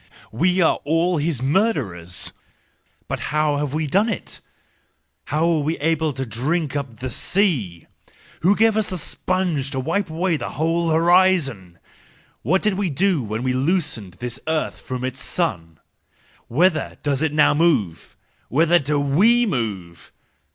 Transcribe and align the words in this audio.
We 0.31 0.61
are 0.61 0.79
all 0.83 1.17
his 1.17 1.43
murderers! 1.43 2.33
But 3.07 3.19
how 3.29 3.57
have 3.57 3.75
we 3.75 3.85
done 3.85 4.09
it? 4.09 4.39
How 5.25 5.45
were 5.47 5.59
we 5.59 5.77
able 5.77 6.11
to 6.13 6.25
drink 6.25 6.75
up 6.75 6.97
the 7.01 7.05
168 7.05 7.51
THE 7.51 7.83
JOYFUL 7.83 7.85
WISDOM, 7.85 8.15
III 8.15 8.15
sea? 8.15 8.39
Who 8.49 8.55
gave 8.55 8.77
us 8.77 8.89
the 8.89 8.97
sponge 8.97 9.69
to 9.69 9.79
wipe 9.79 10.09
away 10.09 10.37
the 10.37 10.49
whole 10.53 10.89
horizon? 10.89 11.77
What 12.41 12.63
did 12.63 12.79
we 12.79 12.89
do 12.89 13.21
when 13.21 13.43
we 13.43 13.53
loosened 13.53 14.13
this 14.15 14.39
earth 14.47 14.81
from 14.81 15.03
its 15.03 15.21
sun? 15.21 15.79
Whither 16.47 16.97
does 17.03 17.21
it 17.21 17.31
now 17.31 17.53
move? 17.53 18.17
Whither 18.49 18.79
do 18.79 18.99
we 18.99 19.45
move? 19.45 20.11